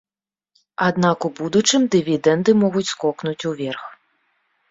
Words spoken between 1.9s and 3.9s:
дывідэнды могуць скокнуць уверх.